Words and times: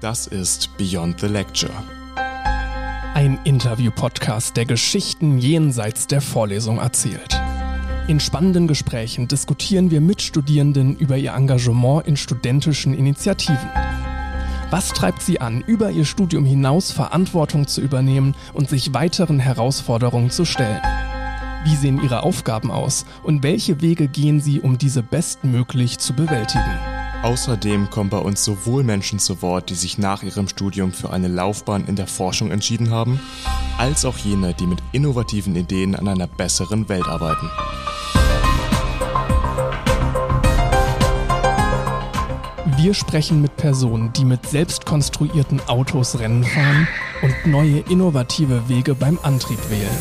Das 0.00 0.26
ist 0.26 0.76
Beyond 0.76 1.20
the 1.20 1.26
Lecture. 1.26 1.72
Ein 3.14 3.38
Interview-Podcast, 3.44 4.56
der 4.56 4.66
Geschichten 4.66 5.38
jenseits 5.38 6.06
der 6.06 6.20
Vorlesung 6.20 6.78
erzählt. 6.78 7.40
In 8.06 8.20
spannenden 8.20 8.66
Gesprächen 8.66 9.28
diskutieren 9.28 9.90
wir 9.90 10.00
mit 10.00 10.20
Studierenden 10.20 10.96
über 10.96 11.16
ihr 11.16 11.32
Engagement 11.32 12.06
in 12.06 12.16
studentischen 12.16 12.92
Initiativen. 12.92 13.70
Was 14.70 14.88
treibt 14.88 15.22
sie 15.22 15.40
an, 15.40 15.62
über 15.66 15.90
ihr 15.90 16.04
Studium 16.04 16.44
hinaus 16.44 16.90
Verantwortung 16.90 17.66
zu 17.66 17.80
übernehmen 17.80 18.34
und 18.52 18.68
sich 18.68 18.92
weiteren 18.92 19.38
Herausforderungen 19.38 20.30
zu 20.30 20.44
stellen? 20.44 20.82
Wie 21.64 21.76
sehen 21.76 22.02
ihre 22.02 22.24
Aufgaben 22.24 22.70
aus 22.70 23.06
und 23.22 23.42
welche 23.42 23.80
Wege 23.80 24.08
gehen 24.08 24.40
sie, 24.40 24.60
um 24.60 24.76
diese 24.76 25.02
bestmöglich 25.02 25.98
zu 25.98 26.12
bewältigen? 26.12 26.93
Außerdem 27.24 27.88
kommen 27.88 28.10
bei 28.10 28.18
uns 28.18 28.44
sowohl 28.44 28.84
Menschen 28.84 29.18
zu 29.18 29.40
Wort, 29.40 29.70
die 29.70 29.74
sich 29.74 29.96
nach 29.96 30.22
ihrem 30.22 30.46
Studium 30.46 30.92
für 30.92 31.08
eine 31.08 31.28
Laufbahn 31.28 31.86
in 31.86 31.96
der 31.96 32.06
Forschung 32.06 32.50
entschieden 32.50 32.90
haben, 32.90 33.18
als 33.78 34.04
auch 34.04 34.18
jene, 34.18 34.52
die 34.52 34.66
mit 34.66 34.80
innovativen 34.92 35.56
Ideen 35.56 35.96
an 35.96 36.06
einer 36.06 36.26
besseren 36.26 36.86
Welt 36.90 37.08
arbeiten. 37.08 37.48
Wir 42.76 42.92
sprechen 42.92 43.40
mit 43.40 43.56
Personen, 43.56 44.12
die 44.12 44.26
mit 44.26 44.44
selbst 44.44 44.84
konstruierten 44.84 45.62
Autos 45.66 46.18
Rennen 46.18 46.44
fahren 46.44 46.86
und 47.22 47.50
neue 47.50 47.78
innovative 47.88 48.68
Wege 48.68 48.94
beim 48.94 49.18
Antrieb 49.22 49.70
wählen. 49.70 49.96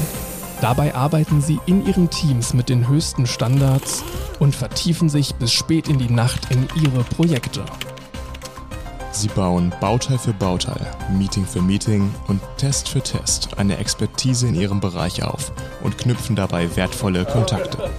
Dabei 0.59 0.93
arbeiten 0.93 1.41
sie 1.41 1.61
in 1.67 1.85
ihren 1.85 2.09
Teams 2.09 2.53
mit 2.53 2.67
den 2.67 2.89
höchsten 2.89 3.25
Standards 3.25 4.03
und 4.39 4.55
vertiefen 4.55 5.09
sich 5.09 5.35
bis 5.35 5.51
spät 5.51 5.87
in 5.87 5.97
die 5.97 6.11
Nacht 6.11 6.51
in 6.51 6.67
ihre 6.81 7.03
Projekte. 7.03 7.65
Sie 9.11 9.27
bauen 9.27 9.71
Bauteil 9.79 10.17
für 10.17 10.33
Bauteil, 10.33 10.87
Meeting 11.11 11.45
für 11.45 11.61
Meeting 11.61 12.09
und 12.27 12.41
Test 12.57 12.89
für 12.89 13.01
Test 13.01 13.57
eine 13.57 13.77
Expertise 13.77 14.47
in 14.47 14.55
ihrem 14.55 14.79
Bereich 14.79 15.23
auf 15.23 15.51
und 15.83 15.97
knüpfen 15.99 16.35
dabei 16.35 16.75
wertvolle 16.75 17.23
Kontakte. 17.23 17.91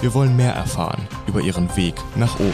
Wir 0.00 0.12
wollen 0.12 0.36
mehr 0.36 0.52
erfahren 0.52 1.08
über 1.26 1.40
ihren 1.40 1.74
Weg 1.76 1.94
nach 2.16 2.38
oben. 2.38 2.52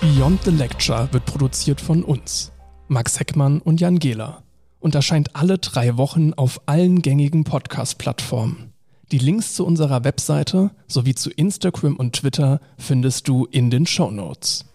Beyond 0.00 0.42
the 0.42 0.50
Lecture 0.50 1.08
wird 1.12 1.24
produziert 1.24 1.80
von 1.80 2.02
uns, 2.02 2.50
Max 2.88 3.20
Heckmann 3.20 3.60
und 3.60 3.80
Jan 3.80 4.00
Gehler, 4.00 4.42
und 4.80 4.96
erscheint 4.96 5.36
alle 5.36 5.58
drei 5.58 5.96
Wochen 5.96 6.32
auf 6.34 6.60
allen 6.66 7.00
gängigen 7.00 7.44
Podcast-Plattformen. 7.44 8.72
Die 9.10 9.18
Links 9.18 9.54
zu 9.54 9.64
unserer 9.64 10.04
Webseite 10.04 10.70
sowie 10.86 11.14
zu 11.14 11.30
Instagram 11.30 11.96
und 11.96 12.16
Twitter 12.16 12.60
findest 12.76 13.26
du 13.26 13.46
in 13.46 13.70
den 13.70 13.86
Show 13.86 14.10
Notes. 14.10 14.66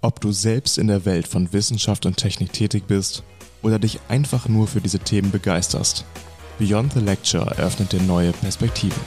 Ob 0.00 0.22
du 0.22 0.32
selbst 0.32 0.78
in 0.78 0.86
der 0.86 1.04
Welt 1.04 1.28
von 1.28 1.52
Wissenschaft 1.52 2.06
und 2.06 2.16
Technik 2.16 2.54
tätig 2.54 2.84
bist 2.86 3.22
oder 3.62 3.78
dich 3.78 4.00
einfach 4.08 4.48
nur 4.48 4.68
für 4.68 4.80
diese 4.80 5.00
Themen 5.00 5.30
begeisterst, 5.30 6.06
Beyond 6.58 6.94
the 6.94 7.00
Lecture 7.00 7.44
eröffnet 7.44 7.92
dir 7.92 8.00
neue 8.02 8.32
Perspektiven. 8.32 9.00